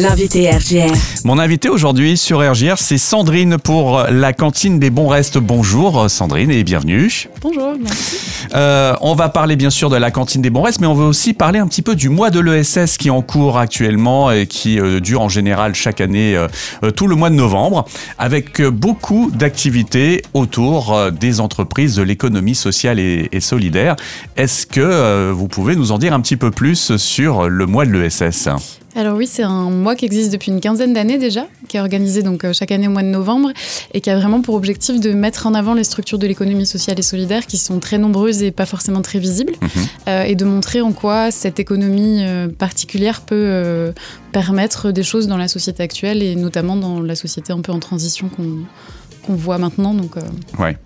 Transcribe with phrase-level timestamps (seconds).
[0.00, 0.94] L'invité RGR.
[1.24, 5.36] Mon invité aujourd'hui sur RGR, c'est Sandrine pour la cantine des bons restes.
[5.36, 7.28] Bonjour Sandrine et bienvenue.
[7.42, 8.16] Bonjour, merci.
[8.54, 11.04] Euh, on va parler bien sûr de la cantine des bons restes, mais on va
[11.04, 14.46] aussi parler un petit peu du mois de l'ESS qui est en cours actuellement et
[14.46, 17.84] qui euh, dure en général chaque année euh, tout le mois de novembre,
[18.18, 23.96] avec beaucoup d'activités autour des entreprises de l'économie sociale et, et solidaire.
[24.38, 27.90] Est-ce que vous pouvez nous en dire un petit peu plus sur le mois de
[27.90, 28.48] l'ESS
[28.96, 32.22] alors oui, c'est un mois qui existe depuis une quinzaine d'années déjà, qui est organisé
[32.22, 33.50] donc euh, chaque année au mois de novembre
[33.94, 36.98] et qui a vraiment pour objectif de mettre en avant les structures de l'économie sociale
[36.98, 39.68] et solidaire qui sont très nombreuses et pas forcément très visibles Mhm.
[40.08, 43.92] euh, et de montrer en quoi cette économie euh, particulière peut euh,
[44.32, 47.78] permettre des choses dans la société actuelle et notamment dans la société un peu en
[47.78, 49.94] transition qu'on voit maintenant.
[49.94, 50.16] Donc,
[50.58, 50.76] Ouais.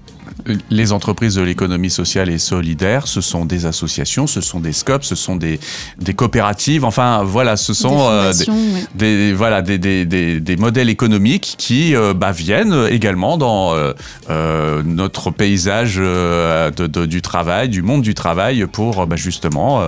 [0.70, 5.04] Les entreprises de l'économie sociale et solidaire, ce sont des associations, ce sont des scopes,
[5.04, 5.60] ce sont des,
[5.98, 6.84] des coopératives.
[6.84, 8.32] Enfin, voilà, ce sont des euh,
[8.94, 15.96] des, des- voilà, des, modèles économiques qui euh, bah, viennent également dans euh, notre paysage
[15.96, 19.82] de- de- du travail, du monde du travail, pour bah, justement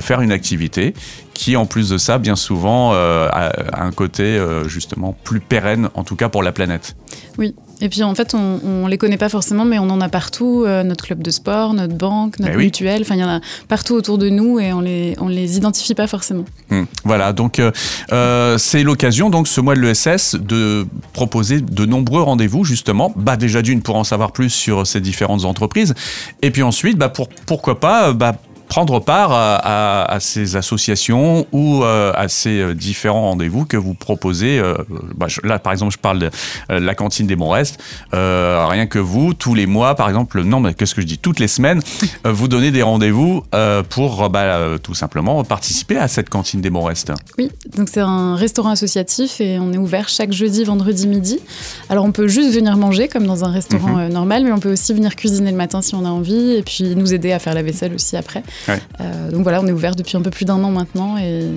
[0.00, 0.94] faire une activité
[1.34, 3.46] qui, en plus de ça, bien souvent, euh, a,
[3.80, 6.96] a un côté euh, justement plus pérenne, en tout cas pour la planète.
[7.38, 7.54] Oui.
[7.80, 10.64] Et puis en fait, on, on les connaît pas forcément, mais on en a partout.
[10.66, 12.64] euh, notre club de sport, notre banque, notre Eh oui.
[12.64, 13.02] mutuelle.
[13.02, 15.94] Enfin, il y en a partout autour de nous et on les on les identifie
[15.94, 16.44] pas forcément.
[16.70, 16.84] Hmm.
[17.04, 17.70] Voilà, donc euh,
[18.12, 23.12] euh, c'est l'occasion, donc ce mois de l'ESS, de proposer de nombreux rendez-vous, justement.
[23.16, 25.94] Bah, déjà d'une, pour en savoir plus sur ces différentes entreprises.
[26.42, 28.34] Et puis ensuite, bah, pour, pourquoi pas, bah,
[28.70, 33.76] prendre part à, à- à ces associations ou euh, à ces euh, différents rendez-vous que
[33.76, 34.58] vous proposez.
[34.60, 34.74] euh,
[35.16, 36.30] bah, je- là, par exemple, je parle de
[36.70, 37.78] euh, la cantine des bons restes.
[38.12, 41.18] Rien que vous, tous les mois, par exemple, non, mais qu'est-ce que je dis?
[41.18, 41.80] Toutes les semaines,
[42.24, 43.42] vous donnez des rendez-vous
[43.90, 47.12] pour bah, tout simplement participer à cette cantine des bons restes.
[47.38, 51.40] Oui, donc c'est un restaurant associatif et on est ouvert chaque jeudi, vendredi midi.
[51.88, 54.12] Alors on peut juste venir manger comme dans un restaurant Mhm.
[54.12, 56.94] normal, mais on peut aussi venir cuisiner le matin si on a envie et puis
[56.94, 58.42] nous aider à faire la vaisselle aussi après.
[58.68, 61.48] Euh, donc voilà, on est ouvert depuis un peu plus d'un an maintenant et,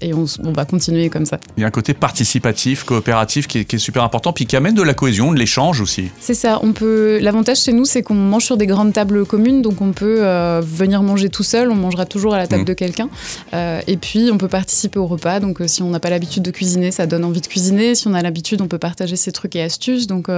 [0.00, 1.38] et on, va continuer comme ça.
[1.56, 4.56] Il y a un côté participatif, coopératif qui est, qui est super important, puis qui
[4.56, 6.08] amène de la cohésion, de l'échange aussi.
[6.20, 6.58] C'est ça.
[6.62, 7.18] On peut.
[7.20, 10.60] L'avantage chez nous, c'est qu'on mange sur des grandes tables communes, donc on peut euh,
[10.64, 11.70] venir manger tout seul.
[11.70, 12.66] On mangera toujours à la table Mhm.
[12.68, 13.08] de quelqu'un.
[13.54, 15.40] Euh, et puis, on peut participer au repas.
[15.40, 17.94] Donc, euh, si on n'a pas l'habitude de cuisiner, ça donne envie de cuisiner.
[17.94, 20.06] Si on a l'habitude, on peut partager ses trucs et astuces.
[20.06, 20.28] Donc,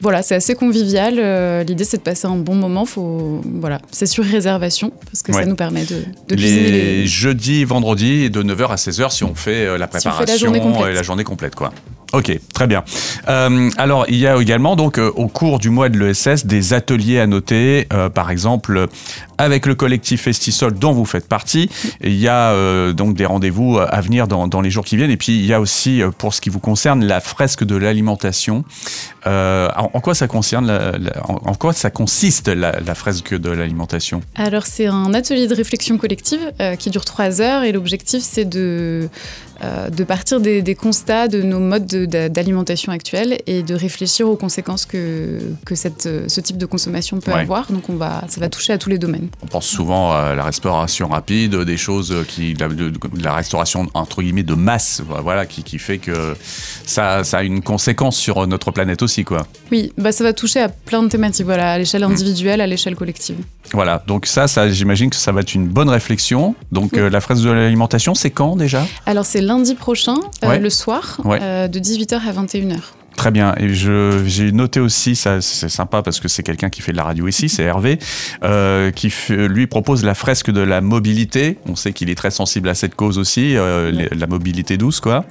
[0.00, 1.14] voilà, c'est assez convivial.
[1.66, 2.84] L'idée, c'est de passer un bon moment.
[2.84, 5.42] Faut, voilà, c'est sur réservation parce que Ouais.
[5.42, 7.06] ça nous permet de, de cuisiner les les.
[7.06, 10.32] jeudis, vendredis, de 9h à 16h si on fait euh, la Si on préparation fait
[10.32, 10.38] la
[10.78, 10.90] complète.
[10.92, 11.54] et la journée complète.
[11.54, 11.72] Quoi.
[12.14, 12.84] Ok, très bien.
[13.28, 16.72] Euh, alors, il y a également, donc, euh, au cours du mois de l'ESS, des
[16.72, 17.86] ateliers à noter.
[17.92, 18.86] euh, par exemple,
[19.36, 21.68] avec le collectif Festisol dont vous faites partie,
[22.00, 22.52] il y a
[22.92, 25.10] donc des rendez-vous à venir dans, les jours qui viennent.
[25.10, 28.64] Et puis, il y a aussi, pour ce qui vous concerne, la fresque de l'alimentation.
[29.26, 30.70] En, quoi ça concerne
[31.22, 34.22] en, quoi ça consiste la, la fresque de l'alimentation?
[34.34, 39.08] Alors, c'est un atelier de réflexion collective qui dure trois heures et l'objectif, c'est de,
[39.62, 43.74] euh, de partir des, des constats de nos modes de- d'a- d'alimentation actuels et de
[43.74, 47.40] réfléchir aux conséquences que, que cette, euh, ce type de consommation peut Ouais.
[47.40, 47.70] avoir.
[47.72, 49.28] Donc, on va, ça va toucher à tous les domaines.
[49.42, 53.88] On pense souvent à la restauration rapide, des choses qui, de, de- de la restauration
[53.94, 56.36] entre guillemets de masse, voilà, qui, qui fait que
[56.86, 59.46] ça, ça a une conséquence sur notre planète aussi, quoi.
[59.72, 62.96] Oui, bah, ça va toucher à plein de thématiques, voilà, à l'échelle individuelle, à l'échelle
[62.96, 63.36] collective.
[63.72, 66.54] Voilà, donc ça, ça j'imagine que ça va être une bonne réflexion.
[66.72, 67.00] Donc Oui.
[67.00, 68.86] euh, la fraise de l'alimentation, c'est quand déjà?
[69.04, 70.14] Alors, c'est lundi prochain,
[70.44, 70.58] euh, Ouais.
[70.60, 71.38] le soir, Ouais.
[71.42, 72.94] euh, de 18h à 21h.
[73.16, 73.52] Très bien.
[73.58, 76.96] Et je- j'ai noté aussi, ça c'est sympa parce que c'est quelqu'un qui fait de
[76.96, 77.98] la radio ici, c'est Hervé,
[78.44, 81.58] euh, qui lui propose la fresque de la mobilité.
[81.66, 85.00] On sait qu'il est très sensible à cette cause aussi, euh, les- la mobilité douce,
[85.00, 85.24] quoi.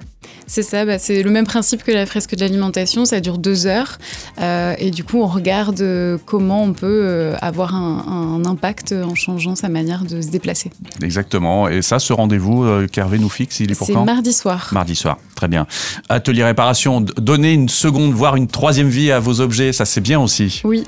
[0.50, 3.66] C'est ça, bah, c'est le même principe que la fresque de l'alimentation, ça dure deux
[3.68, 3.98] heures.
[4.40, 8.94] euh, et du coup, on regarde euh, comment on peut euh, avoir un, un impact
[8.94, 10.72] en changeant sa manière de se déplacer.
[11.04, 11.68] Exactement.
[11.68, 14.06] Et ça, ce rendez-vous euh, qu'Hervé nous fixe, il est pour C'est quand?
[14.06, 14.70] mardi soir.
[14.72, 15.68] Mardi soir, très bien.
[16.10, 20.20] Atelier réparation, donner une seconde, voire une troisième vie à vos objets, ça c'est bien
[20.20, 20.62] aussi.
[20.64, 20.84] Oui,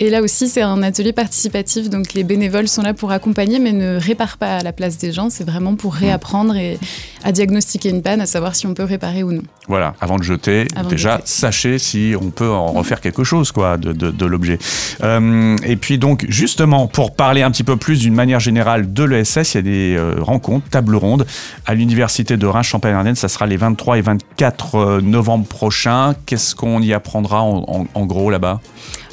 [0.00, 3.72] et là aussi, c'est un atelier participatif, donc les bénévoles sont là pour accompagner, mais
[3.72, 6.78] ne réparent pas à la place des gens, c'est vraiment pour réapprendre et
[7.22, 9.42] à diagnostiquer une panne, à savoir si on peut réparer ou non.
[9.68, 11.22] Voilà, avant de jeter, Avant de déjà jeter.
[11.26, 14.58] sachez si on peut en refaire quelque chose quoi de, de- de l'objet.
[15.02, 19.04] Euh, et puis donc justement pour parler un petit peu plus d'une manière générale de
[19.04, 21.26] l'ESS, il y a des euh, rencontres, tables rondes
[21.66, 23.14] à l'université de Reims-Champagne-Ardenne.
[23.14, 26.14] Ça sera les 23 et 24 euh, novembre prochains.
[26.26, 28.60] Qu'est-ce qu'on y apprendra en, en- en gros là-bas?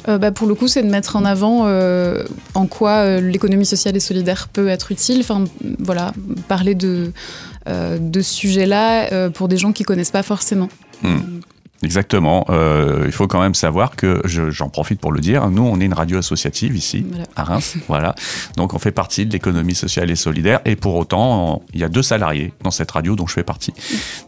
[0.08, 3.66] Euh, bah, pour le coup, c'est de mettre en avant euh, en quoi euh, l'économie
[3.66, 5.20] sociale et solidaire peut être utile.
[5.20, 5.44] Enfin,
[5.78, 6.12] voilà,
[6.48, 7.12] parler de,
[7.66, 10.68] de ce sujet-là pour des gens qui connaissent pas forcément.
[11.02, 11.40] Hmm.
[11.82, 12.46] Exactement.
[12.48, 15.84] Euh, il faut quand même savoir que, j'en profite pour le dire, nous, on est
[15.84, 17.04] une radio associative ici,
[17.36, 17.76] à Reims.
[17.88, 18.14] voilà.
[18.56, 20.60] Donc, on fait partie de l'économie sociale et solidaire.
[20.64, 23.72] Et pour autant, il y a deux salariés dans cette radio dont je fais partie.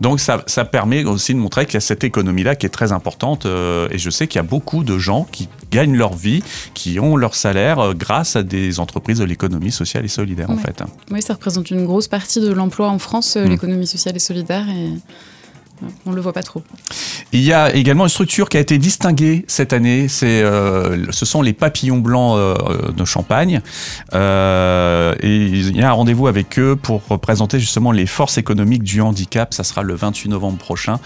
[0.01, 2.93] Donc, ça, ça permet aussi de montrer qu'il y a cette économie-là qui est très
[2.93, 3.47] importante.
[3.47, 6.43] Euh, et je sais qu'il y a beaucoup de gens qui gagnent leur vie,
[6.75, 10.57] qui ont leur salaire euh, grâce à des entreprises de l'économie sociale et solidaire, en
[10.57, 10.83] fait.
[11.11, 13.45] Oui, ça représente une grosse partie de l'emploi en France, mmh.
[13.45, 14.67] l'économie sociale et solidaire.
[14.69, 14.91] Et
[16.07, 16.63] on ne le voit pas trop.
[17.33, 20.07] Il y a également une structure qui a été distinguée cette année.
[20.23, 23.61] Euh, ce sont les papillons blancs euh, de Champagne.
[24.15, 28.85] Euh, et il y a un rendez-vous avec eux pour présenter justement les forces économiques
[28.85, 29.53] du handicap.
[29.53, 31.01] Ça sera le 28 novembre prochain.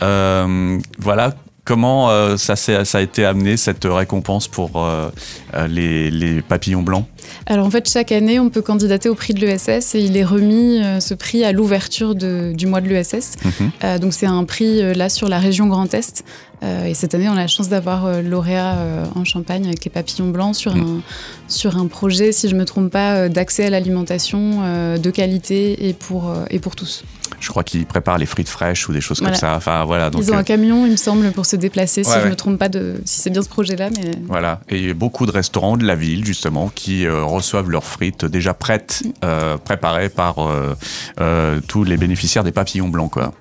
[0.00, 5.10] voilà Comment euh, ça, ça, a été amené, cette récompense pour euh,
[5.54, 7.06] euh, les, papillons blancs?
[7.46, 10.24] Alors en fait, chaque année, on peut candidater au prix de l'ESS et il est
[10.24, 13.36] remis ce prix à l'ouverture du mois de l'ESS.
[13.44, 14.00] Mhm.
[14.00, 16.24] donc c'est un prix là sur la région Grand Est.
[16.62, 18.76] et cette année, on a la chance d'avoir lauréat
[19.14, 20.82] en Champagne avec les papillons blancs sur, mhm.
[20.82, 21.00] un,
[21.46, 25.92] sur un projet, si je ne me trompe pas, d'accès à l'alimentation de qualité et
[25.94, 27.04] pour, et pour tous.
[27.42, 29.56] Je crois qu'ils préparent les frites fraîches ou des choses comme ça.
[29.56, 32.24] Enfin, voilà, donc, Ils ont un camion, il me semble, pour se déplacer, si je
[32.24, 33.90] ne me trompe pas de si c'est bien ce projet-là.
[33.90, 34.12] Mais...
[34.28, 38.54] Voilà, et beaucoup de restaurants de la ville, justement, qui euh, reçoivent leurs frites déjà
[38.54, 39.10] prêtes, mm.
[39.24, 43.10] euh, préparées par euh, tous les bénéficiaires des papillons blancs.
[43.10, 43.32] Quoi.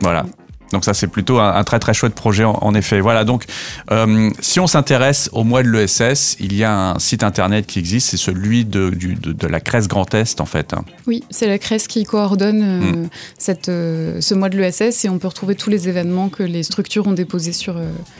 [0.00, 0.26] Voilà.
[0.74, 3.00] Donc ça, c'est plutôt un, très très chouette projet en, effet.
[3.00, 3.44] Voilà, donc
[3.92, 7.78] euh, si on s'intéresse au mois de l'ESS, il y a un site internet qui
[7.78, 10.74] existe, c'est celui de, de, la Crèce Grand Est en fait.
[11.06, 13.08] Oui, c'est la Crèce qui coordonne euh, mm.
[13.38, 16.64] cette, euh, ce mois de l'ESS et on peut retrouver tous les événements que les
[16.64, 17.76] structures ont déposés sur,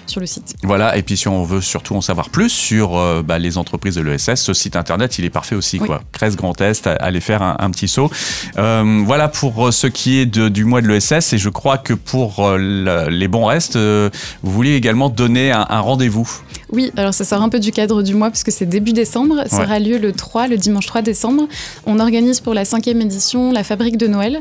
[0.07, 0.55] sur le site.
[0.63, 4.03] Voilà, et puis si on veut surtout en savoir plus sur bah, les entreprises de
[4.03, 5.81] l'ESS, ce site internet, il est parfait aussi.
[5.81, 6.03] Quoi.
[6.13, 8.13] Crèce Grand Est, allez faire un, petit saut.
[8.55, 13.09] voilà pour ce qui est du mois de l'ESS et je crois que pour euh,
[13.11, 14.11] les bons restes, euh,
[14.43, 16.29] vous vouliez également donner un, rendez-vous.
[16.73, 19.45] Oui, alors ça sort un peu du cadre du mois puisque c'est début décembre.
[19.47, 21.47] Ça aura lieu le 3, le dimanche 3 décembre.
[21.87, 24.41] On organise pour la cinquième édition la Fabrique de Noël,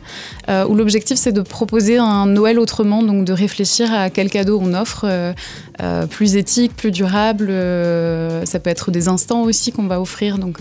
[0.49, 4.59] euh, où l'objectif c'est de proposer un Noël autrement, donc de réfléchir à quel cadeau
[4.61, 5.05] on offre,
[6.09, 7.47] plus éthique, plus durable.
[8.45, 10.59] ça peut être des instants aussi qu'on va offrir, donc,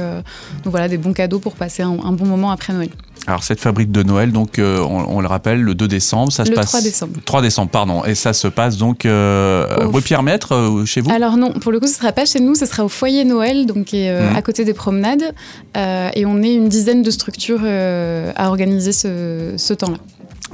[0.64, 2.90] voilà, des bons cadeaux pour passer un bon moment après Noël.
[3.26, 6.50] Alors cette fabrique de Noël, donc euh, on, le rappelle, le 2 décembre, ça se
[6.50, 6.66] passe.
[6.66, 7.12] 3 décembre.
[7.24, 8.04] 3 décembre, pardon.
[8.04, 11.10] Et ça se passe donc euh, au Pierre Maître, euh, chez vous?
[11.10, 13.24] Alors non, pour le coup, ce ne sera pas chez nous, ce sera au foyer
[13.24, 14.36] Noël, donc mmh.
[14.36, 15.34] à côté des promenades.
[15.76, 19.98] et on est une dizaine de structures à organiser ce temps-là.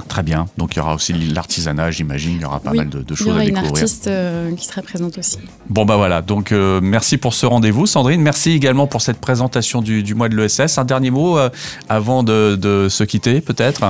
[0.07, 0.47] Très bien.
[0.57, 2.33] Donc il y aura aussi l'artisanat, j'imagine.
[2.35, 3.43] Il y aura pas mal de, choses à découvrir.
[3.43, 5.39] Il y aura une artiste euh, qui sera présente aussi.
[5.69, 6.21] Bon bah voilà.
[6.21, 8.21] Donc euh, merci pour ce rendez-vous, Sandrine.
[8.21, 10.77] Merci également pour cette présentation du, mois de l'ESS.
[10.77, 11.49] Un dernier mot euh,
[11.89, 13.83] avant de, de se quitter, peut-être?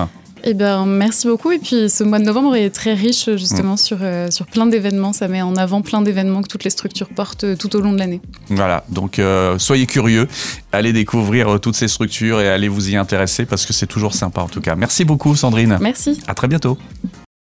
[0.44, 1.52] Eh ben, merci beaucoup.
[1.52, 3.78] Et puis, ce mois de novembre est très riche, justement, mm.
[3.78, 5.14] sur, euh, sur plein d'événements.
[5.14, 7.94] Ça met en avant plein d'événements que toutes les structures portent euh, tout au long
[7.94, 8.22] de l'année.
[8.48, 8.84] Voilà.
[8.90, 10.28] Donc, euh, soyez curieux.
[10.72, 14.42] Allez découvrir toutes ces structures et allez vous y intéresser parce que c'est toujours sympa,
[14.42, 14.76] en tout cas.
[14.76, 15.78] Merci beaucoup, Sandrine.
[15.82, 16.22] Merci.
[16.28, 16.78] À très bientôt.